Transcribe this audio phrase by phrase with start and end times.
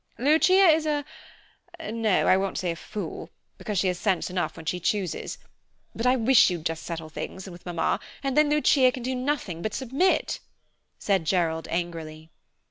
[0.17, 1.05] "Lucia is a
[1.91, 5.37] no, I won't say fool, because she has sense enough when she chooses;
[5.93, 9.61] but I wish you'd just settle things with Mamma, and then Lucia can do nothing
[9.61, 10.39] but submit,"
[10.97, 12.31] said Gerald angrily.